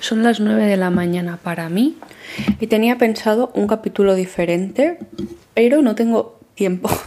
[0.00, 1.96] Son las 9 de la mañana para mí
[2.60, 4.98] y tenía pensado un capítulo diferente,
[5.54, 6.88] pero no tengo tiempo.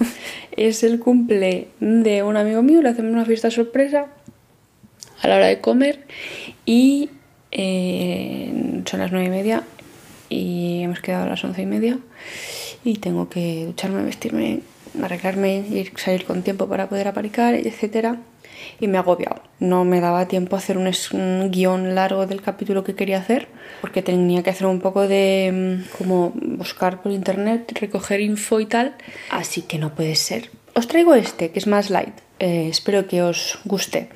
[0.51, 4.07] Es el cumple de un amigo mío, le hacemos una fiesta sorpresa
[5.21, 6.05] a la hora de comer
[6.65, 7.09] y
[7.51, 9.63] eh, son las 9 y media
[10.29, 11.99] y hemos quedado a las 11 y media
[12.85, 14.61] y tengo que ducharme, vestirme,
[15.03, 18.19] arreglarme, ir, salir con tiempo para poder aparcar, etcétera
[18.79, 19.41] y me ha agobiado.
[19.59, 23.47] No me daba tiempo a hacer un, guion largo del capítulo que quería hacer
[23.81, 28.65] porque tenía que hacer un poco de mm, como buscar por internet, recoger info y
[28.65, 28.95] tal,
[29.29, 30.49] así que no puede ser.
[30.73, 32.15] Os traigo este, que es más light.
[32.39, 34.09] Eh, espero que os guste.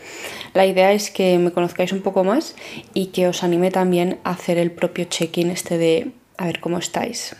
[0.54, 2.56] La idea es que me conozcáis un poco más
[2.94, 6.80] y que os anime también a hacer el propio check-in este de a ver cómo
[6.80, 7.36] estáis.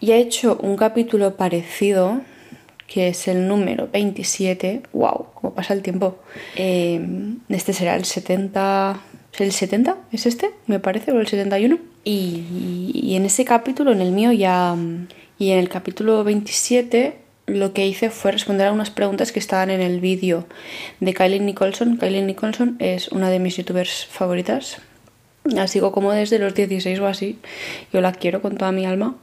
[0.00, 2.20] Y he hecho un capítulo parecido
[2.86, 4.82] que es el número 27.
[4.92, 5.26] ¡Wow!
[5.34, 6.18] ¿Cómo pasa el tiempo?
[6.56, 7.00] Eh,
[7.48, 9.00] este será el 70.
[9.38, 9.96] ¿El 70?
[10.12, 10.50] ¿Es este?
[10.66, 11.78] Me parece, o el 71.
[12.04, 14.76] Y, y en ese capítulo, en el mío ya.
[15.38, 19.70] Y en el capítulo 27 lo que hice fue responder a unas preguntas que estaban
[19.70, 20.46] en el vídeo
[21.00, 21.98] de Kylie Nicholson.
[21.98, 24.78] Kylie Nicholson es una de mis youtubers favoritas.
[25.44, 27.38] La sigo como desde los 16 o así.
[27.92, 29.16] Yo la quiero con toda mi alma.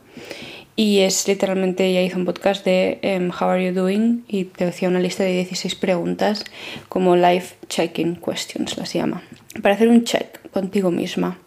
[0.76, 4.24] Y es literalmente, ella hizo un podcast de em, How are you doing?
[4.28, 6.46] Y te decía una lista de 16 preguntas
[6.88, 9.22] como life checking questions, las llama.
[9.62, 11.38] Para hacer un check contigo misma.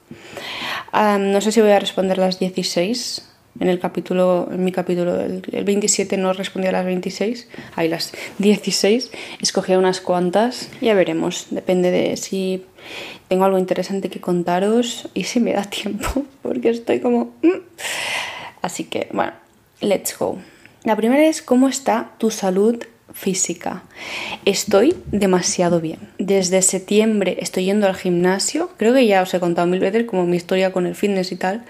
[0.93, 3.31] no sé si voy a responder las 16.
[3.61, 8.13] En el capítulo, en mi capítulo, el, 27 no respondí a las 26, hay las
[8.39, 12.65] 16, escogí unas cuantas, ya veremos, depende de si
[13.29, 17.37] tengo algo interesante que contaros y si me da tiempo, porque estoy como...
[17.43, 17.61] Mm.
[18.65, 19.35] Así que, bueno,
[19.83, 20.39] let's go.
[20.85, 23.83] La primera es cómo está tu salud física.
[24.47, 25.99] Estoy demasiado bien.
[26.17, 28.71] Desde septiembre estoy yendo al gimnasio.
[28.79, 31.37] Creo que ya os he contado mil veces como mi historia con el fitness y
[31.37, 31.67] tal.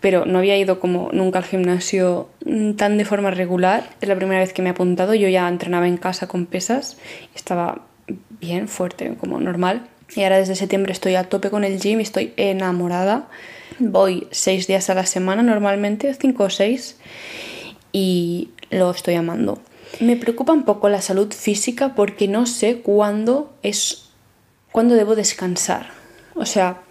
[0.00, 2.28] Pero no había ido como nunca al gimnasio
[2.76, 3.88] tan de forma regular.
[4.00, 5.14] Es la primera vez que me he apuntado.
[5.14, 6.96] Yo ya entrenaba en casa con pesas.
[7.36, 7.82] Estaba
[8.40, 9.86] bien, fuerte, como normal.
[10.16, 13.28] Y ahora desde septiembre estoy a tope con el gym y estoy enamorada.
[13.78, 16.96] Voy seis días a la semana normalmente, cinco o seis,
[17.92, 19.60] y lo estoy amando.
[20.00, 24.10] Me preocupa un poco la salud física porque no sé cuándo es
[24.72, 25.90] cuándo debo descansar.
[26.34, 26.82] O sea,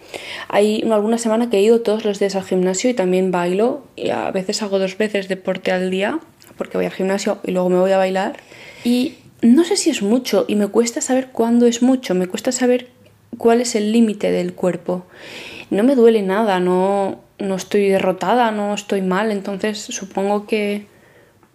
[0.48, 4.10] hay alguna semana que he ido todos los días al gimnasio y también bailo y
[4.10, 6.20] a veces hago dos veces deporte al día
[6.56, 8.38] porque voy al gimnasio y luego me voy a bailar
[8.82, 12.50] y no sé si es mucho y me cuesta saber cuándo es mucho, me cuesta
[12.50, 12.88] saber
[13.38, 15.04] cuál es el límite del cuerpo
[15.70, 20.86] no me duele nada, no, no estoy derrotada, no estoy mal, entonces supongo que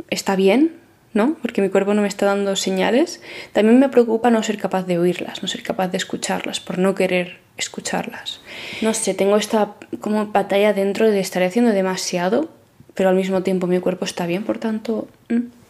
[0.10, 0.76] está bien,
[1.14, 1.36] ¿no?
[1.42, 3.22] Porque mi cuerpo no me está dando señales.
[3.54, 6.96] También me preocupa no ser capaz de oírlas, no ser capaz de escucharlas, por no
[6.96, 8.42] querer escucharlas.
[8.82, 12.50] No sé, tengo esta como batalla dentro de estar haciendo demasiado,
[12.94, 15.08] pero al mismo tiempo mi cuerpo está bien, por tanto...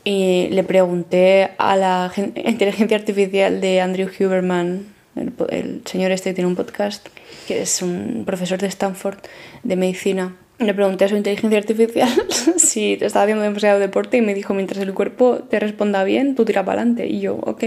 [0.03, 6.55] Y le pregunté a la inteligencia artificial de Andrew Huberman el, señor este tiene un
[6.55, 7.07] podcast,
[7.47, 9.17] que es un profesor de Stanford
[9.63, 10.35] de medicina.
[10.59, 12.09] Le pregunté a su inteligencia artificial
[12.57, 16.35] si te estaba haciendo demasiado deporte y me dijo, mientras el cuerpo te responda bien,
[16.35, 17.07] tú tira para adelante.
[17.07, 17.63] Y yo, ok.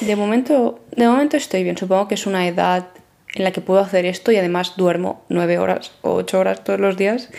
[0.00, 1.78] De momento, de momento estoy bien.
[1.78, 2.88] Supongo que es una edad
[3.34, 6.80] en la que puedo hacer esto y además duermo nueve horas o ocho horas todos
[6.80, 7.30] los días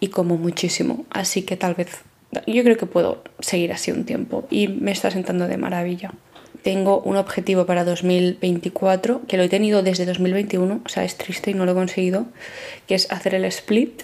[0.00, 1.06] y como muchísimo.
[1.10, 2.02] Así que tal vez
[2.46, 6.12] yo creo que puedo seguir así un tiempo y me está sentando de maravilla
[6.62, 11.50] tengo un objetivo para 2024 que lo he tenido desde 2021, o sea, es triste
[11.50, 12.26] y no lo he conseguido,
[12.86, 14.02] que es hacer el split.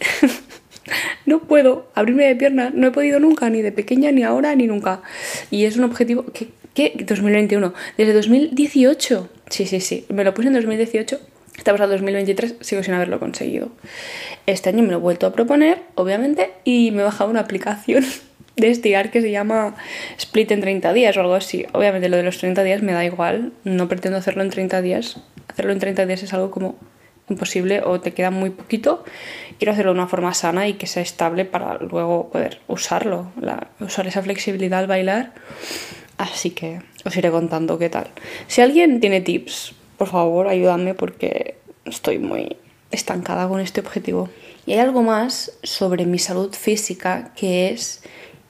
[1.27, 4.67] no puedo abrirme de piernas, no he podido nunca, ni de pequeña, ni ahora, ni
[4.67, 5.03] nunca.
[5.51, 6.93] Y es un objetivo que, ¿qué?
[6.99, 9.29] 2021, desde 2018.
[9.51, 11.19] Sí, sí, sí, me lo puse en 2018
[11.59, 13.71] Estamos a 2023, sigo sin haberlo conseguido.
[14.47, 18.05] Este año me lo he vuelto a proponer, obviamente, y me he bajado una aplicación
[18.67, 19.75] de estirar que se llama
[20.19, 21.67] split en 30 días o algo así.
[21.73, 25.21] Obviamente lo de los 30 días me da igual, no pretendo hacerlo en 30 días.
[25.49, 26.77] Hacerlo en 30 días es algo como
[27.29, 29.05] imposible o te queda muy poquito.
[29.59, 33.33] Quiero hacerlo de una forma sana y que sea estable para luego poder usarlo,
[33.81, 35.33] usar esa flexibilidad al bailar.
[36.17, 38.09] Así que os iré contando qué tal.
[38.47, 42.57] Si alguien tiene tips, por favor ayúdame porque estoy muy
[42.91, 44.29] estancada con este objetivo.
[44.67, 48.03] Y hay algo más sobre mi salud física que es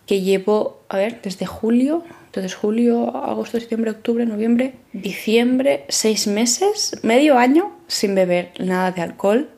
[0.09, 6.99] que llevo, a ver, desde julio, entonces julio, agosto, septiembre, octubre, noviembre, diciembre, seis meses,
[7.03, 9.51] medio año sin beber nada de alcohol.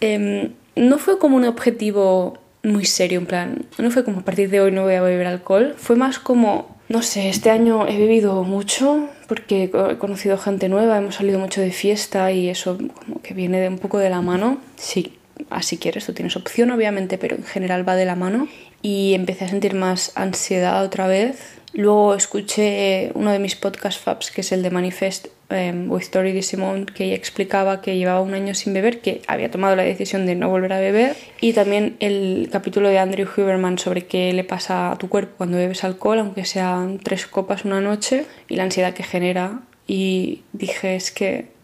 [0.00, 4.50] Em, no fue como un objetivo muy serio, en plan, no fue como a partir
[4.50, 7.98] de hoy no voy a beber alcohol, fue más como, no sé, este año he
[7.98, 13.20] bebido mucho porque he conocido gente nueva, hemos salido mucho de fiesta y eso como
[13.20, 15.15] que viene de un poco de la mano, sí,
[15.50, 18.48] así quieres, tú tienes opción obviamente, pero en general va de la mano
[18.82, 21.56] y empecé a sentir más ansiedad otra vez.
[21.72, 26.32] Luego escuché uno de mis podcast faps, que es el de Manifest um, with Tori
[26.32, 26.40] D.
[26.42, 30.24] Simone, que ella explicaba que llevaba un año sin beber, que había tomado la decisión
[30.24, 31.16] de no volver a beber.
[31.40, 35.58] Y también el capítulo de Andrew Huberman sobre qué le pasa a tu cuerpo cuando
[35.58, 39.60] bebes alcohol, aunque sean tres copas una noche, y la ansiedad que genera.
[39.86, 41.55] Y dije, es que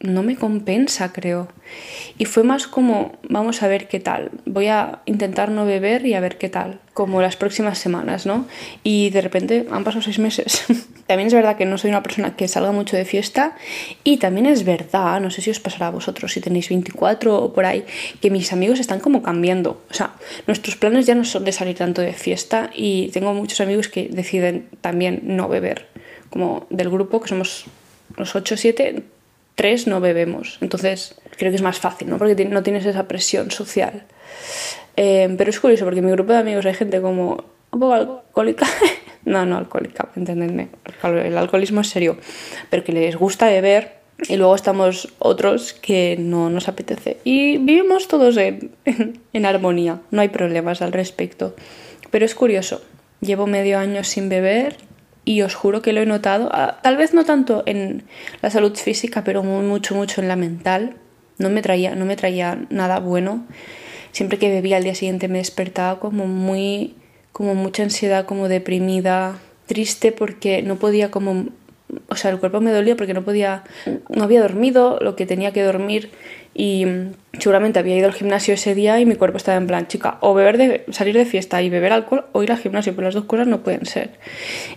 [0.00, 1.48] no me compensa, creo.
[2.16, 4.30] Y fue más como, vamos a ver qué tal.
[4.46, 6.80] Voy a intentar no beber y a ver qué tal.
[6.94, 8.46] Como las próximas semanas, ¿no?
[8.82, 10.64] Y de repente han pasado seis meses.
[11.06, 13.56] también es verdad que no soy una persona que salga mucho de fiesta.
[14.02, 17.52] Y también es verdad, no sé si os pasará a vosotros, si tenéis 24 o
[17.52, 17.84] por ahí,
[18.22, 19.82] que mis amigos están como cambiando.
[19.90, 20.14] O sea,
[20.46, 22.70] nuestros planes ya no son de salir tanto de fiesta.
[22.74, 25.88] Y tengo muchos amigos que deciden también no beber.
[26.30, 27.66] Como del grupo, que somos
[28.16, 29.04] los 8 o 7
[29.60, 30.56] tres no bebemos.
[30.62, 32.16] Entonces creo que es más fácil, ¿no?
[32.16, 34.04] Porque no tienes esa presión social.
[34.96, 37.92] Eh, pero es curioso porque en mi grupo de amigos hay gente como un poco
[37.92, 38.66] alcohólica.
[39.26, 40.70] no, no alcohólica, entendedme.
[41.02, 42.16] El alcoholismo es serio.
[42.70, 47.18] Pero que les gusta beber y luego estamos otros que no nos apetece.
[47.24, 51.54] Y vivimos todos en, en, armonía, no hay problemas al respecto.
[52.10, 52.80] Pero es curioso,
[53.20, 54.76] llevo medio año sin beber
[55.24, 58.04] y os juro que lo he notado, ah, tal vez no tanto en
[58.42, 60.96] la salud física, pero mucho, mucho en la mental.
[61.38, 63.46] No me traía, no me traía nada bueno.
[64.12, 66.94] Siempre que bebía al día siguiente me despertaba como muy,
[67.32, 71.46] como mucha ansiedad, como deprimida, triste porque no podía como,
[72.08, 73.64] o sea, el cuerpo me dolía porque no podía,
[74.08, 76.10] no había dormido lo que tenía que dormir
[76.54, 76.86] y
[77.38, 80.34] seguramente había ido al gimnasio ese día y mi cuerpo estaba en plan, chica, o
[80.34, 83.24] beber de, salir de fiesta y beber alcohol o ir al gimnasio, pero las dos
[83.24, 84.10] cosas no pueden ser.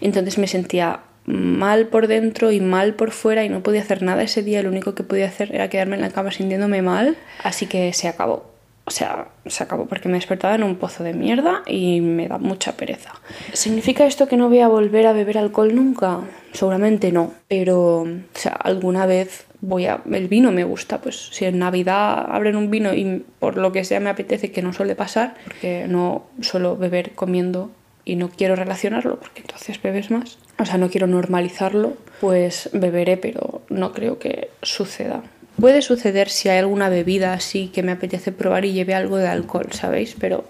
[0.01, 4.23] Entonces me sentía mal por dentro y mal por fuera y no podía hacer nada
[4.23, 7.65] ese día, lo único que podía hacer era quedarme en la cama sintiéndome mal, así
[7.65, 8.52] que se acabó.
[8.85, 12.37] O sea, se acabó porque me despertaba en un pozo de mierda y me da
[12.37, 13.13] mucha pereza.
[13.53, 16.19] ¿Significa esto que no voy a volver a beber alcohol nunca?
[16.51, 21.45] Seguramente no, pero o sea, alguna vez voy a el vino me gusta, pues si
[21.45, 24.95] en Navidad abren un vino y por lo que sea me apetece que no suele
[24.95, 27.71] pasar, porque no suelo beber comiendo
[28.03, 30.37] y no quiero relacionarlo porque entonces bebes más.
[30.59, 35.23] O sea, no quiero normalizarlo, pues beberé, pero no creo que suceda.
[35.63, 39.29] Puede suceder si hay alguna bebida así que me apetece probar y lleve algo de
[39.29, 40.13] alcohol, ¿sabéis?
[40.19, 40.43] Pero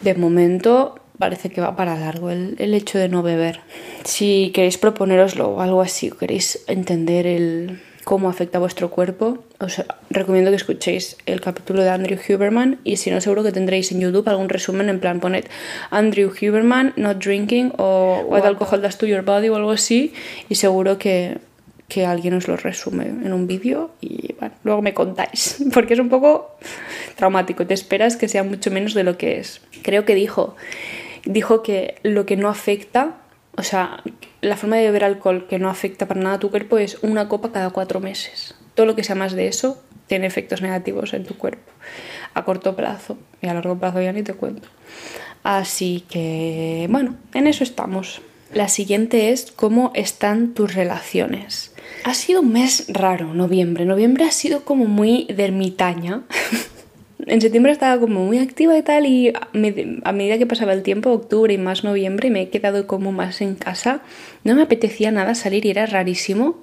[0.00, 3.60] de momento parece que va para largo el, el hecho de no beber.
[4.02, 9.38] Si queréis proponeroslo o algo así, o queréis entender el, cómo afecta a vuestro cuerpo,
[9.60, 9.80] os
[10.10, 14.00] recomiendo que escuchéis el capítulo de Andrew Huberman y si no seguro que tendréis en
[14.00, 15.44] YouTube algún resumen en plan poned
[15.90, 20.12] Andrew Huberman not drinking o what alcohol does to your body o algo así
[20.48, 21.38] y seguro que,
[21.92, 26.00] que alguien os lo resume en un vídeo y bueno, luego me contáis porque es
[26.00, 26.56] un poco
[27.16, 29.60] traumático, te esperas que sea mucho menos de lo que es.
[29.82, 30.56] Creo que dijo,
[31.24, 33.16] dijo que lo que no afecta
[33.54, 34.02] o sea,
[34.40, 37.28] la forma de beber alcohol que no afecta para nada a tu cuerpo es una
[37.28, 38.54] copa cada cuatro meses.
[38.74, 41.70] Todo lo que sea más de eso tiene efectos negativos en tu cuerpo
[42.34, 44.68] a corto plazo y a largo plazo ya ni te cuento.
[45.42, 48.22] Así que, bueno, en eso estamos.
[48.54, 51.71] La siguiente es cómo están tus relaciones.
[52.04, 53.84] Ha sido un mes raro, noviembre.
[53.84, 56.22] Noviembre ha sido como muy de ermitaña.
[57.26, 61.10] en septiembre estaba como muy activa y tal y a medida que pasaba el tiempo,
[61.10, 64.00] octubre y más noviembre, me he quedado como más en casa.
[64.44, 66.56] No me apetecía nada salir y era rarísimo.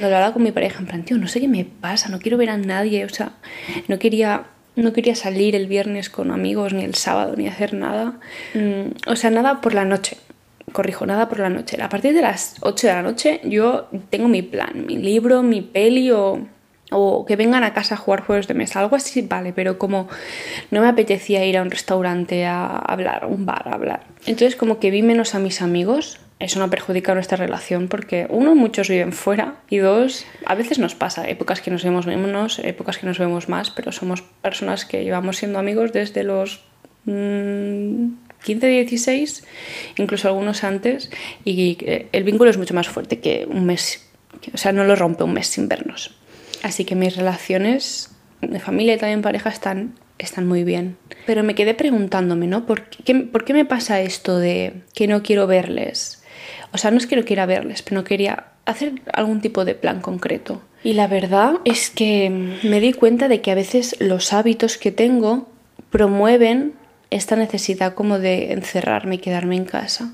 [0.00, 2.36] Lo hablaba con mi pareja en plan, tío, no sé qué me pasa, no quiero
[2.36, 3.32] ver a nadie, o sea,
[3.88, 4.44] no quería
[4.76, 8.18] no quería salir el viernes con amigos, ni el sábado, ni hacer nada.
[8.54, 10.16] Mm, o sea, nada por la noche.
[10.74, 11.80] Corrijo, nada por la noche.
[11.80, 15.62] A partir de las 8 de la noche yo tengo mi plan, mi libro, mi
[15.62, 16.40] peli o
[16.90, 20.08] o que vengan a casa a jugar juegos de mesa, algo así vale, pero como
[20.70, 24.04] no me apetecía ir a un restaurante a hablar, un bar a hablar.
[24.26, 28.54] Entonces como que vi menos a mis amigos, eso no perjudica nuestra relación porque uno,
[28.54, 32.98] muchos viven fuera y dos, a veces nos pasa, épocas que nos vemos menos, épocas
[32.98, 36.64] que nos vemos más, pero somos personas que llevamos siendo amigos desde los
[38.44, 39.44] 15, mm, 16,
[39.96, 41.10] incluso algunos antes,
[41.44, 41.78] y
[42.12, 44.06] el vínculo es mucho más fuerte que un mes,
[44.52, 46.14] o sea, no lo rompe un mes sin vernos.
[46.62, 48.10] Así que mis relaciones
[48.40, 50.96] de familia y también pareja están, están muy bien.
[51.26, 52.66] Pero me quedé preguntándome, ¿no?
[52.66, 56.22] ¿Por qué, ¿Por qué me pasa esto de que no quiero verles?
[56.72, 59.74] O sea, no es que no quiera verles, pero no quería hacer algún tipo de
[59.74, 60.62] plan concreto.
[60.82, 62.30] Y la verdad es que
[62.62, 65.48] me di cuenta de que a veces los hábitos que tengo
[65.90, 66.74] promueven
[67.14, 70.12] esta necesidad como de encerrarme y quedarme en casa.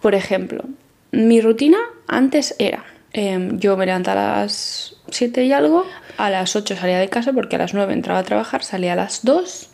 [0.00, 0.64] Por ejemplo,
[1.10, 5.86] mi rutina antes era, em, yo me levantaba a las 7 y algo,
[6.18, 8.96] a las 8 salía de casa porque a las 9 entraba a trabajar, salía a
[8.96, 9.70] las 2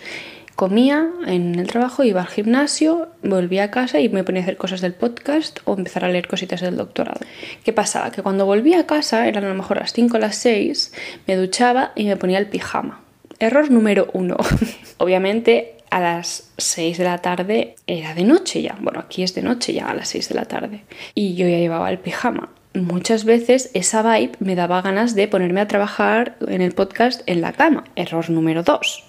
[0.58, 4.56] comía en el trabajo, iba al gimnasio, volvía a casa y me ponía a hacer
[4.56, 7.20] cosas del podcast o empezar a leer cositas del doctorado.
[7.62, 8.10] ¿Qué pasaba?
[8.10, 10.92] Que cuando volvía a casa, eran a lo mejor las 5 o las 6,
[11.28, 13.02] me duchaba y me ponía el pijama.
[13.38, 14.36] Error número uno.
[14.98, 18.76] Obviamente a las 6 de la tarde era de noche ya.
[18.80, 20.84] Bueno, aquí es de noche ya a las 6 de la tarde.
[21.14, 22.50] Y yo ya llevaba el pijama.
[22.74, 27.40] Muchas veces esa vibe me daba ganas de ponerme a trabajar en el podcast en
[27.40, 27.84] la cama.
[27.96, 29.04] Error número 2.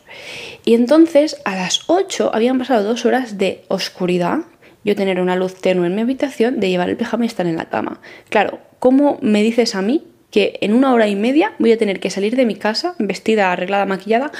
[0.66, 4.40] Y entonces a las 8 habían pasado dos horas de oscuridad,
[4.84, 7.58] yo tener una luz tenue en mi habitación, de llevar el pijama y estar en
[7.58, 8.00] la cama.
[8.30, 12.00] Claro, ¿cómo me dices a mí que en una hora y media voy a tener
[12.00, 14.32] que salir de mi casa vestida, arreglada, maquillada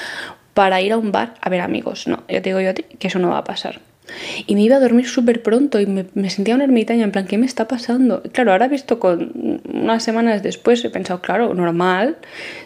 [0.60, 2.06] para ir a un bar a ver amigos?
[2.06, 3.80] No, yo te digo yo a ti que eso no va a pasar.
[4.46, 7.38] Y me iba a dormir súper pronto y me, sentía una ermitaña, en plan, ¿qué
[7.38, 8.22] me está pasando?
[8.32, 12.18] Claro, ahora visto con unas semanas después, he pensado, claro, normal,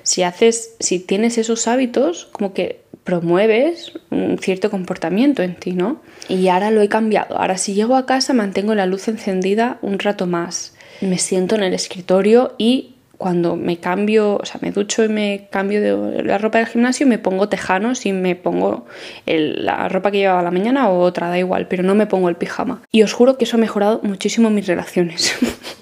[0.02, 6.02] si haces, si tienes esos hábitos, como que promueves un cierto comportamiento en ti, ¿no?
[6.28, 7.38] Y ahora lo he cambiado.
[7.38, 10.74] Ahora si llego a casa mantengo la luz encendida un rato más.
[11.00, 15.48] Me siento en el escritorio y cuando me cambio, o sea, me ducho y me
[15.50, 15.80] cambio
[16.22, 18.86] la ropa del gimnasio, me pongo tejanos y me pongo
[19.26, 22.36] la ropa que llevaba la mañana o otra, da igual, pero no me pongo el
[22.36, 22.82] pijama.
[22.92, 25.34] Y os juro que eso ha mejorado muchísimo mis relaciones.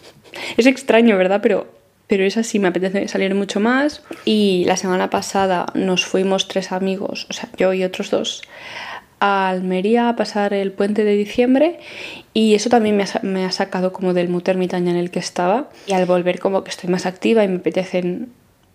[0.56, 1.40] es extraño, ¿verdad?
[1.42, 4.02] Pero pero es así, me apetece salir mucho más.
[4.26, 8.42] Y la semana pasada nos fuimos tres amigos, o sea, yo y otros dos,
[9.24, 11.78] a Almería a pasar el puente de diciembre
[12.34, 15.92] y eso también me ha, sacado como del muter ermitaña en el que estaba y
[15.92, 18.30] al volver como que estoy más activa y me apetecen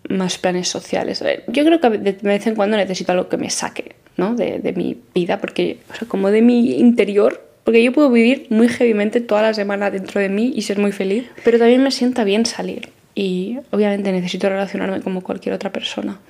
[0.08, 1.22] más planes sociales.
[1.48, 4.36] Yo creo que de vez en cuando necesito algo que me saque ¿no?
[4.36, 9.42] de, mi vida, porque, como de mi interior, porque yo puedo vivir muy heavymente toda
[9.42, 12.88] la semana dentro de mí y ser muy feliz, pero también me sienta bien salir
[13.16, 16.22] y obviamente necesito relacionarme como cualquier otra persona.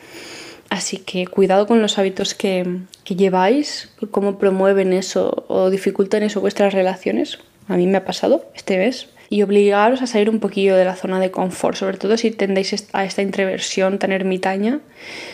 [0.69, 6.73] Así que cuidado con los hábitos que, lleváis, cómo promueven eso o dificultan eso vuestras
[6.73, 7.39] relaciones.
[7.67, 9.07] A mí me ha pasado este mes.
[9.29, 12.87] Y obligaros a salir un poquillo de la zona de confort, sobre todo si tendéis
[12.93, 14.79] a esta introversión tan ermitaña.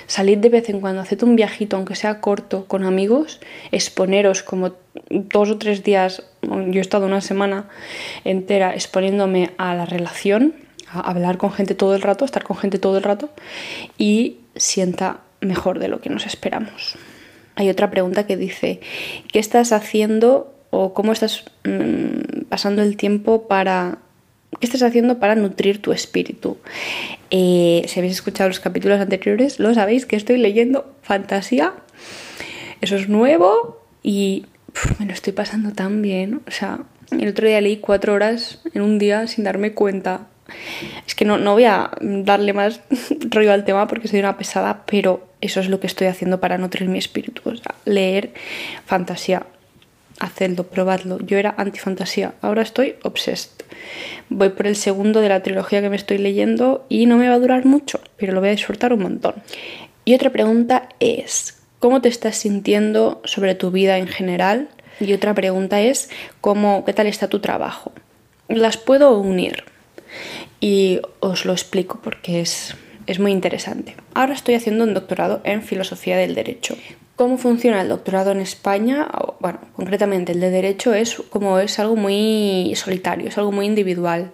[0.08, 3.40] Salid de vez en cuando, haced un viajito, aunque sea corto, con amigos,
[3.72, 4.74] exponeros como
[5.10, 7.70] dos o tres días, yo he estado una semana
[8.24, 10.56] entera exponiéndome a la relación,
[11.00, 13.30] hablar con gente todo el rato, estar con gente todo el rato
[13.98, 16.96] y sienta mejor de lo que nos esperamos.
[17.56, 18.80] Hay otra pregunta que dice,
[19.32, 24.00] ¿qué estás haciendo o cómo estás mm, pasando el tiempo para...
[24.60, 26.58] ¿Qué estás haciendo para nutrir tu espíritu?
[27.32, 31.74] Eh, si habéis escuchado los capítulos anteriores, lo sabéis que estoy leyendo fantasía.
[32.80, 34.46] Eso es nuevo y
[35.00, 36.42] me lo estoy pasando tan bien.
[36.48, 36.82] O sea,
[37.12, 40.28] el otro día leí cuatro horas en un día sin darme cuenta
[41.06, 42.82] es que no, no voy a darle más
[43.30, 46.58] rollo al tema porque soy una pesada, pero eso es lo que estoy haciendo para
[46.58, 47.42] nutrir mi espíritu.
[47.46, 48.34] O sea, leer
[48.86, 49.46] fantasía,
[50.20, 51.20] hacedlo, probadlo.
[51.20, 53.52] Yo era antifantasía, ahora estoy obsessed.
[54.30, 57.36] Voy por el segundo de la trilogía que me estoy leyendo y no me va
[57.36, 59.36] a durar mucho, pero lo voy a disfrutar un montón.
[60.06, 64.70] Y otra pregunta es, ¿cómo te estás sintiendo sobre tu vida en general?
[65.00, 66.10] Y otra pregunta es,
[66.42, 67.92] ¿cómo, ¿qué tal está tu trabajo?
[68.48, 69.64] Las puedo unir
[70.60, 72.76] y os lo explico porque es,
[73.08, 73.96] es muy interesante.
[74.14, 76.76] Ahora estoy haciendo un doctorado en filosofía del derecho.
[77.16, 79.08] ¿Cómo funciona el doctorado en España?
[79.40, 84.32] Bueno, concretamente el de Derecho es como es algo muy solitario, es algo muy individual.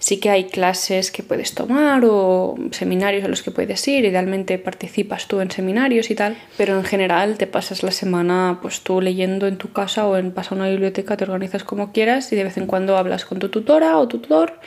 [0.00, 4.58] Sí que hay clases que puedes tomar o seminarios a los que puedes ir, idealmente
[4.58, 9.00] participas tú en seminarios y tal, pero en general te pasas la semana pues tú
[9.00, 12.36] leyendo en tu casa o en pasar a una biblioteca, te organizas como quieras y
[12.36, 14.58] de vez en cuando hablas con tu tutora o tutor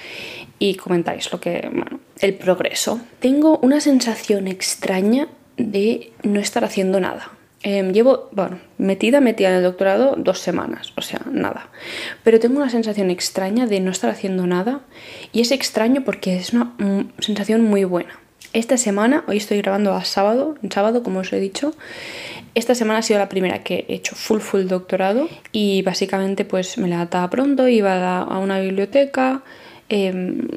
[0.57, 3.01] y comentáis lo que, bueno, el progreso.
[3.19, 5.27] Tengo una sensación extraña
[5.57, 10.93] de no estar haciendo nada Em, llevo, bueno, metida, metida en el doctorado dos semanas,
[10.97, 11.69] o sea, nada.
[12.23, 14.81] Pero tengo una sensación extraña de no estar haciendo nada
[15.31, 16.73] y es extraño porque es una
[17.19, 18.19] sensación muy buena.
[18.53, 21.73] Esta semana, hoy estoy grabando a sábado, en sábado como os he dicho,
[22.55, 26.77] esta semana ha sido la primera que he hecho full full doctorado y básicamente pues
[26.77, 29.43] me levantaba pronto, iba a una biblioteca,
[29.87, 30.47] em,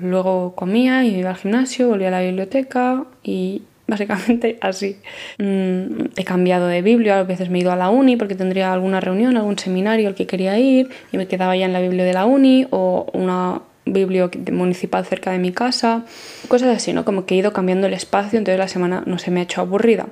[0.00, 4.96] luego comía y iba al gimnasio, volvía a la biblioteca y básicamente así.
[5.38, 8.72] Mm, he cambiado de biblia, a veces me he ido a la uni porque tendría
[8.72, 12.04] alguna reunión, algún seminario al que quería ir y me quedaba ya en la biblia
[12.04, 16.04] de la uni o una biblio municipal cerca de mi casa,
[16.48, 17.04] cosas así, ¿no?
[17.04, 19.60] Como que he ido cambiando el espacio, entonces la semana no se me ha hecho
[19.60, 20.08] aburrida.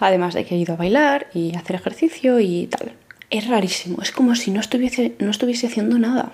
[0.00, 2.92] Además de que he ido a bailar y hacer ejercicio y tal.
[3.30, 6.32] Es rarísimo, es como si no estuviese, no estuviese haciendo nada.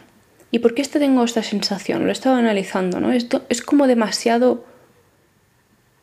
[0.51, 2.05] ¿Y por qué este tengo esta sensación?
[2.05, 3.13] Lo he estado analizando, ¿no?
[3.13, 4.65] Esto es como demasiado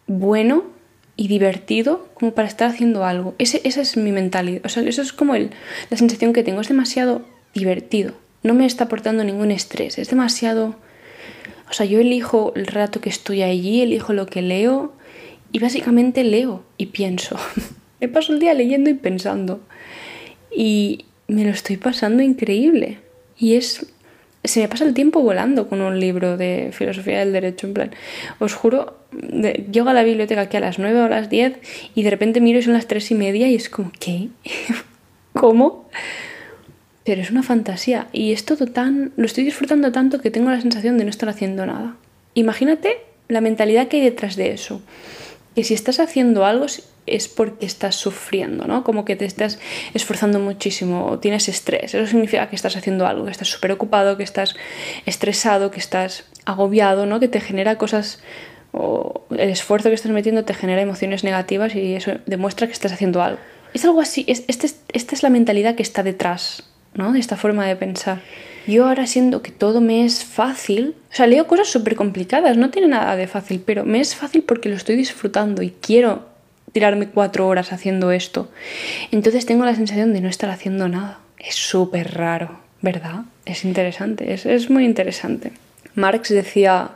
[0.06, 0.75] bueno
[1.18, 3.36] y divertido como para estar haciendo algo.
[3.38, 4.62] Ese, esa es mi mentalidad.
[4.66, 5.52] O sea, eso es como el,
[5.90, 6.62] la sensación que tengo.
[6.62, 8.14] Es demasiado divertido.
[8.44, 9.98] No me está aportando ningún estrés.
[9.98, 10.76] Es demasiado...
[11.70, 14.94] O sea, yo elijo el rato que estoy allí, elijo lo que leo
[15.52, 17.38] y básicamente leo y pienso.
[18.00, 19.62] me paso el día leyendo y pensando.
[20.56, 23.00] Y me lo estoy pasando increíble.
[23.38, 23.88] Y es
[24.48, 27.68] se me pasa el tiempo volando con un libro de filosofía del derecho.
[27.68, 27.92] En plan,
[28.40, 28.98] os juro,
[29.72, 31.60] llego a la biblioteca aquí a las 9 o a las 10
[31.96, 34.30] y de repente miro y son las 3 y media y es como, ¿qué?
[35.34, 35.90] ¿Cómo?
[37.04, 39.12] Pero es una fantasía y es todo tan.
[39.16, 41.96] Lo estoy disfrutando tanto que tengo la sensación de no estar haciendo nada.
[42.34, 42.98] Imagínate
[43.28, 44.82] la mentalidad que hay detrás de eso.
[45.56, 46.66] Que si estás haciendo algo,
[47.08, 48.84] es porque estás sufriendo, ¿no?
[48.84, 49.60] Como que te estás
[49.94, 51.94] esforzando muchísimo o tienes estrés.
[51.94, 54.56] Eso significa que estás haciendo algo, que estás súper ocupado, que estás
[55.06, 57.20] estresado, que estás agobiado, ¿no?
[57.20, 58.20] Que te genera cosas
[59.32, 63.22] el esfuerzo que estás metiendo te genera emociones negativas y eso demuestra que estás haciendo
[63.22, 63.40] algo.
[63.74, 67.14] Es algo así, es, este, esta es la mentalidad que está detrás, ¿no?
[67.14, 68.22] De esta forma de pensar.
[68.68, 72.72] Yo ahora siento que todo me es fácil, o sea, leo cosas súper complicadas, no
[72.72, 76.26] tiene nada de fácil, pero me es fácil porque lo estoy disfrutando y quiero
[76.72, 78.50] tirarme cuatro horas haciendo esto.
[79.12, 81.20] Entonces tengo la sensación de no estar haciendo nada.
[81.38, 83.22] Es súper raro, ¿verdad?
[83.46, 85.52] Es interesante, es, es, muy interesante.
[85.94, 86.92] Marx decía,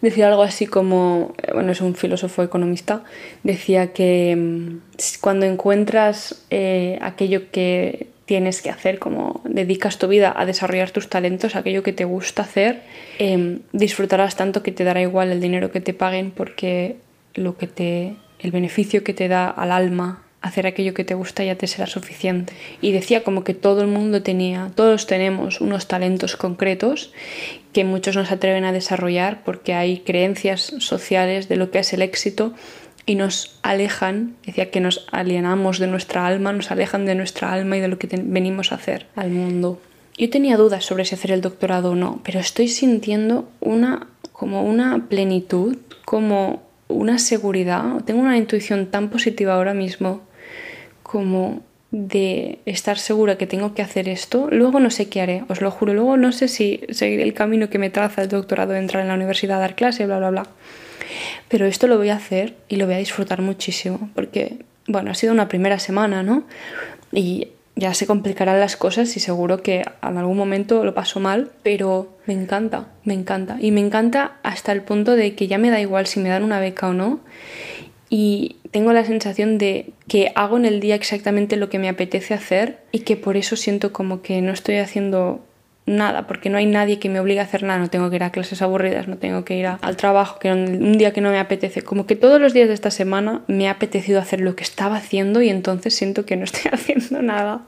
[0.00, 3.04] decía algo así como, bueno, es un filósofo economista,
[3.44, 4.78] decía que mm,
[5.20, 11.08] cuando encuentras eh, aquello que tienes que hacer, como dedicas tu vida a desarrollar tus
[11.08, 12.82] talentos, aquello que te gusta hacer,
[13.18, 16.98] em, disfrutarás tanto que te dará igual el dinero que te paguen porque
[17.34, 21.42] lo que te el beneficio que te da al alma hacer aquello que te gusta
[21.42, 22.52] ya te será suficiente.
[22.80, 27.12] Y decía como que todo el mundo tenía, todos tenemos unos talentos concretos
[27.72, 32.02] que muchos nos atreven a desarrollar porque hay creencias sociales de lo que es el
[32.02, 32.54] éxito
[33.08, 37.78] y nos alejan, decía que nos alienamos de nuestra alma, nos alejan de nuestra alma
[37.78, 39.80] y de lo que venimos a hacer al mundo.
[40.18, 44.62] Yo tenía dudas sobre si hacer el doctorado o no, pero estoy sintiendo una como
[44.62, 50.20] una plenitud, como una seguridad, tengo una intuición tan positiva ahora mismo
[51.02, 55.62] como de estar segura que tengo que hacer esto, luego no sé qué haré, os
[55.62, 59.00] lo juro, luego no sé si seguiré el camino que me traza el doctorado entrar
[59.00, 60.46] en la universidad dar clase, bla, bla, bla.
[61.48, 65.14] Pero esto lo voy a hacer y lo voy a disfrutar muchísimo, porque, bueno, ha
[65.14, 66.44] sido una primera semana, ¿no?
[67.12, 71.52] Y ya se complicarán las cosas y seguro que en algún momento lo paso mal,
[71.62, 73.56] pero me encanta, me encanta.
[73.60, 76.42] Y me encanta hasta el punto de que ya me da igual si me dan
[76.42, 77.20] una beca o no.
[78.10, 82.34] Y tengo la sensación de que hago en el día exactamente lo que me apetece
[82.34, 85.44] hacer y que por eso siento como que no estoy haciendo
[85.88, 88.22] nada, porque no hay nadie que me obligue a hacer nada, no tengo que ir
[88.22, 91.38] a clases aburridas, no tengo que ir al trabajo, que un día que no me
[91.38, 94.62] apetece, como que todos los días de esta semana me ha apetecido hacer lo que
[94.62, 97.62] estaba haciendo y entonces siento que no estoy haciendo nada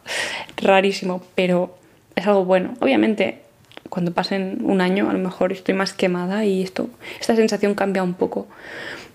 [0.56, 1.76] rarísimo, pero
[2.14, 2.74] es algo bueno.
[2.80, 3.40] Obviamente,
[3.88, 8.02] cuando pasen un año a lo mejor estoy más quemada y esto, esta sensación cambia
[8.02, 8.46] un poco,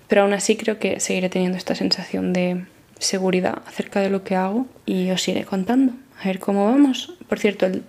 [0.07, 2.65] pero aún así creo que seguiré teniendo esta sensación de
[2.99, 5.93] seguridad acerca de lo que hago y os iré contando.
[6.21, 7.13] A ver cómo vamos.
[7.27, 7.83] Por cierto, el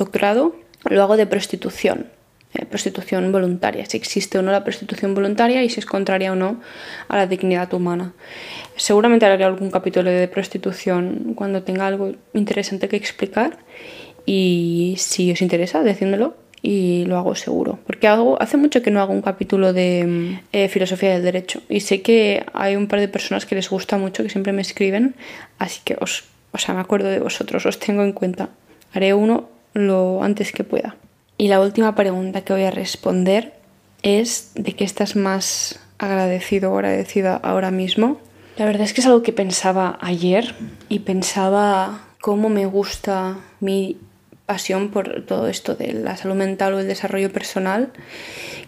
[0.00, 0.56] doctorado
[0.88, 2.06] lo hago de prostitución,
[2.54, 6.36] eh, prostitución voluntaria, si existe o no la prostitución voluntaria y si es contraria o
[6.36, 6.60] no
[7.08, 8.12] a la dignidad humana.
[8.76, 13.58] Seguramente haré algún capítulo de prostitución cuando tenga algo interesante que explicar
[14.26, 17.78] y si os interesa, decídmelo y lo hago seguro.
[17.86, 21.80] Porque hago, hace mucho que no hago un capítulo de eh, filosofía del derecho y
[21.80, 25.14] sé que hay un par de personas que les gusta mucho, que siempre me escriben,
[25.58, 28.48] así que os, o sea, me acuerdo de vosotros, os tengo en cuenta.
[28.92, 30.96] Haré uno lo antes que pueda.
[31.38, 33.54] Y la última pregunta que voy a responder
[34.02, 38.18] es de qué estás más agradecido o agradecida ahora mismo.
[38.56, 40.54] La verdad es que es algo que pensaba ayer
[40.88, 43.98] y pensaba cómo me gusta mi
[44.46, 47.92] pasión por todo esto de la salud mental o el desarrollo personal.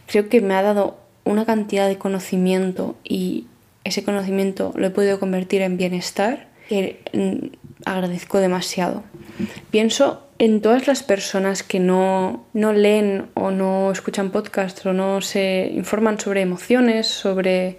[0.07, 3.47] Creo que me ha dado una cantidad de conocimiento y
[3.85, 9.03] ese conocimiento lo he podido convertir en bienestar que mm, agradezco demasiado.
[9.71, 15.21] Pienso en todas las personas que no, no leen o no escuchan podcasts o no
[15.21, 17.79] se informan sobre emociones, sobre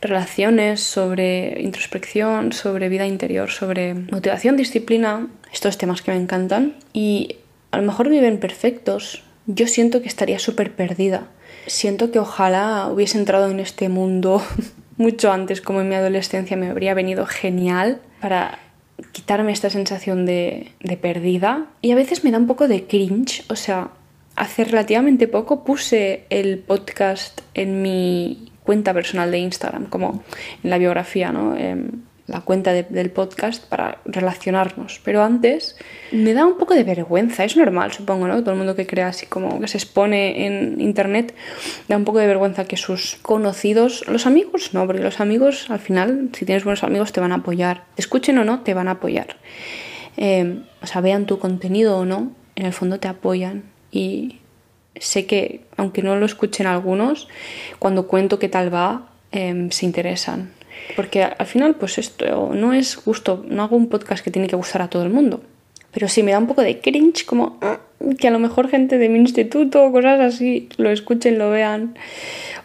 [0.00, 7.38] relaciones, sobre introspección, sobre vida interior, sobre motivación, disciplina, estos temas que me encantan y
[7.72, 11.26] a lo mejor viven perfectos yo siento que estaría súper perdida.
[11.66, 14.40] Siento que ojalá hubiese entrado en este mundo
[14.98, 18.60] mucho antes, como en mi adolescencia me habría venido genial para
[19.12, 21.66] quitarme esta sensación de, de perdida.
[21.82, 23.90] Y a veces me da un poco de cringe, o sea,
[24.36, 30.22] hace relativamente poco puse el podcast en mi cuenta personal de Instagram, como
[30.62, 31.56] en la biografía, ¿no?
[31.56, 35.00] Em, la cuenta del podcast para relacionarnos.
[35.04, 35.76] Pero antes
[36.10, 38.40] me da un poco de vergüenza, es normal, supongo, ¿no?
[38.40, 41.34] Todo el mundo que crea así como que se expone en internet
[41.86, 45.80] da un poco de vergüenza que sus conocidos, los amigos no, porque los amigos al
[45.80, 47.84] final, si tienes buenos amigos, te van a apoyar.
[47.96, 49.36] escuchen o no, te van a apoyar.
[50.16, 53.64] Em, o sea, vean tu contenido o no, en el fondo te apoyan.
[53.90, 54.40] Y
[54.96, 57.28] sé que, aunque no lo escuchen algunos,
[57.78, 60.52] cuando cuento qué tal va, em, se interesan.
[60.96, 64.56] Porque al final, pues esto no es gusto, no hago un podcast que tiene que
[64.56, 65.42] gustar a todo el mundo.
[65.92, 67.80] Pero sí me da un poco de cringe, como ah,
[68.18, 71.96] que a lo mejor gente de mi instituto o cosas así lo escuchen, lo vean.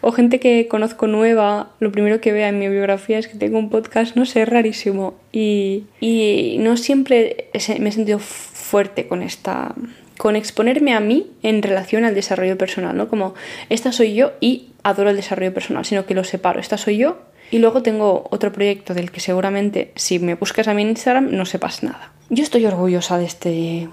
[0.00, 3.58] O gente que conozco nueva, lo primero que vea en mi biografía es que tengo
[3.58, 5.14] un podcast, no sé, rarísimo.
[5.32, 9.74] Y, y no siempre me he sentido fuerte con esta
[10.16, 13.08] con exponerme a mí en relación al desarrollo personal, ¿no?
[13.08, 13.32] Como
[13.70, 17.16] esta soy yo y adoro el desarrollo personal, sino que lo separo, esta soy yo
[17.50, 21.44] y luego tengo otro proyecto del que seguramente si me buscas a mi Instagram no
[21.44, 22.12] sepas nada.
[22.28, 23.88] Yo estoy orgullosa de este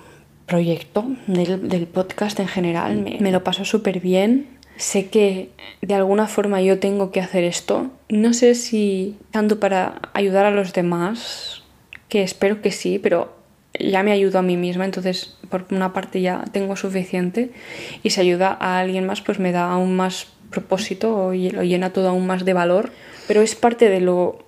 [0.46, 4.48] proyecto, del, podcast en general, me, me lo paso súper bien.
[4.78, 5.50] Sé que
[5.82, 7.90] de alguna forma yo tengo que hacer esto.
[8.10, 11.64] No sé si tanto para ayudar a los demás,
[12.10, 13.36] que espero que sí, pero
[13.80, 17.52] ya me ayudo a mí misma, entonces por una parte ya tengo suficiente
[18.04, 21.92] y si ayuda a alguien más pues me da aún más propósito y lo llena
[21.92, 22.92] todo aún más de valor,
[23.28, 24.40] pero es parte de lo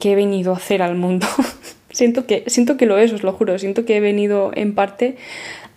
[0.00, 1.26] que he venido a hacer al mundo.
[1.90, 5.16] siento, que, siento que lo es, os lo juro, siento que he venido en parte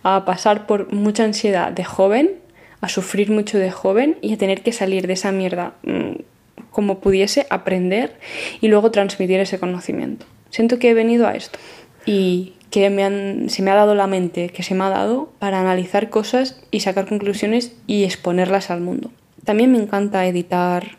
[0.02, 2.32] a pasar por mucha ansiedad de joven,
[2.80, 6.22] a sufrir mucho de joven y a tener que salir de esa mierda mm,
[6.70, 8.16] como pudiese, aprender
[8.60, 10.26] y luego transmitir ese conocimiento.
[10.50, 11.58] Siento que he venido a esto
[12.06, 15.30] y que me han, se me ha dado la mente, que se me ha dado
[15.38, 19.10] para analizar cosas y sacar conclusiones y exponerlas al mundo.
[19.48, 20.98] También me encanta editar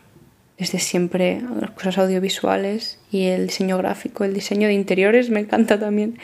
[0.58, 5.78] desde siempre las cosas audiovisuales y el diseño gráfico, el diseño de interiores me encanta
[5.78, 6.18] también.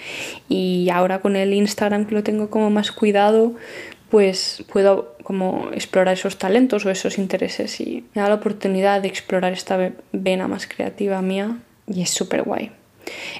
[0.48, 3.54] Y ahora con el Instagram que lo tengo como más cuidado,
[4.10, 9.06] pues puedo como explorar esos talentos o esos intereses y me da la oportunidad de
[9.06, 12.72] explorar esta vena más creativa mía y es súper guay.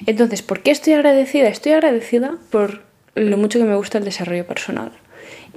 [0.05, 1.49] Entonces, ¿por qué estoy agradecida?
[1.49, 2.83] Estoy agradecida por
[3.15, 4.93] lo mucho que me gusta el desarrollo personal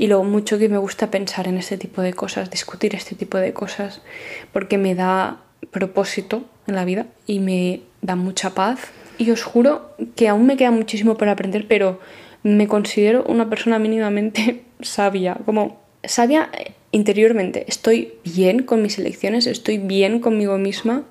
[0.00, 3.36] y lo mucho que me gusta pensar en este tipo de cosas, discutir este tipo
[3.36, 4.00] de cosas,
[4.50, 8.80] porque me da propósito en la vida y me da mucha paz.
[9.18, 12.00] Y os juro que aún me queda muchísimo por aprender, pero
[12.42, 16.50] me considero una persona mínimamente sabia, como sabia
[16.92, 17.66] interiormente.
[17.68, 21.04] Estoy bien con mis elecciones, estoy bien conmigo misma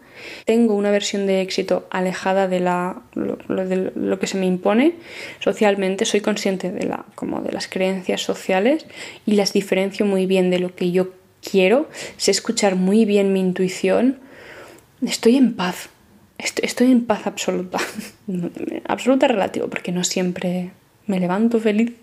[0.45, 4.95] tengo una versión de éxito alejada de, la, lo, que se me impone
[5.39, 8.85] socialmente, soy consciente de, la, como de las creencias sociales
[9.25, 13.39] y las diferencio muy bien de lo que yo quiero, sé escuchar muy bien mi
[13.39, 14.19] intuición,
[15.05, 15.89] estoy en paz,
[16.37, 17.79] estoy, estoy en paz absoluta,
[18.87, 20.71] absoluta relativo, porque no siempre
[21.09, 21.93] me levanto feliz,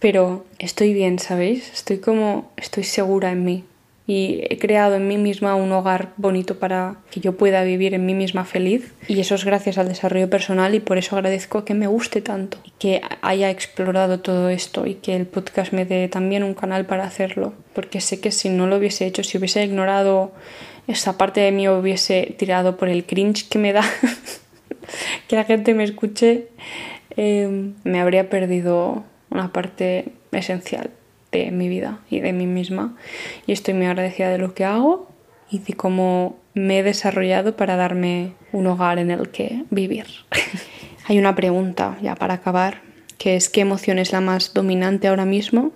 [0.00, 1.70] pero estoy bien, ¿sabéis?
[1.72, 3.64] Estoy como, estoy segura en mí,
[4.06, 8.06] y he creado en mí misma un hogar bonito para que yo pueda vivir en
[8.06, 8.94] mí misma feliz.
[9.08, 12.58] Y eso es gracias al desarrollo personal y por eso agradezco que me guste tanto
[12.64, 16.86] y que haya explorado todo esto y que el podcast me dé también un canal
[16.86, 17.52] para hacerlo.
[17.74, 20.32] Porque sé que si no lo hubiese hecho, si hubiese ignorado
[20.86, 23.82] esa parte de mí hubiese tirado por el cringe que me da
[25.28, 26.46] que la gente me escuche,
[27.16, 30.90] eh, me habría perdido una parte esencial
[31.32, 32.96] de mi vida y de mí misma.
[33.46, 35.08] Y estoy muy agradecida de lo que hago
[35.50, 40.06] y de cómo me he desarrollado para darme un hogar en el que vivir.
[41.06, 42.82] Hay una pregunta ya para acabar,
[43.18, 45.72] que es ¿qué emoción es la más dominante ahora mismo?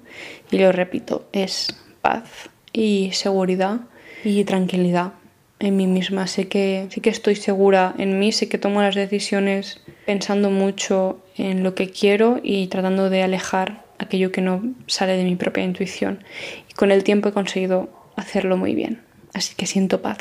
[0.50, 1.68] Y lo repito, es
[2.00, 3.80] paz y seguridad
[4.24, 5.12] y tranquilidad
[5.60, 6.26] en mí misma.
[6.26, 11.20] Sé que, sé que estoy segura en mí, sé que tomo las decisiones pensando mucho
[11.36, 15.64] en lo que quiero y tratando de alejar aquello que no sale de mi propia
[15.64, 16.24] intuición.
[16.68, 19.00] Y con el tiempo he conseguido hacerlo muy bien.
[19.34, 20.18] Así que siento paz.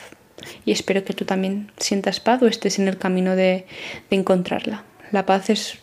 [0.65, 3.65] Y espero que tú también sientas paz o estés en el camino de,
[4.09, 4.83] de encontrarla.
[5.11, 5.79] La paz es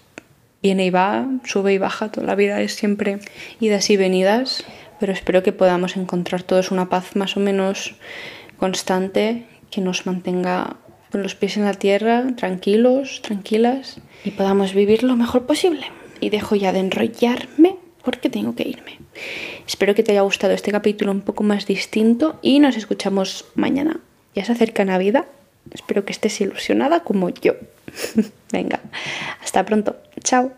[0.63, 3.19] viene y va, sube y baja, toda la vida es siempre
[3.61, 4.65] idas y venidas,
[4.99, 7.95] pero espero que podamos encontrar todos una paz más o menos
[8.57, 10.77] constante que nos mantenga
[11.11, 15.87] con los pies en la tierra, tranquilos, tranquilas y podamos vivir lo mejor posible.
[16.21, 19.01] Y dejo ya de enrollarme porque tengo que irme.
[19.67, 23.99] Espero que te haya gustado este capítulo un poco más distinto y nos escuchamos mañana.
[24.37, 25.27] Ya se acerca Navidad.
[25.73, 27.55] Espero que estés ilusionada como yo.
[28.53, 28.79] Venga,
[29.43, 29.97] hasta pronto.
[30.23, 30.53] Chao.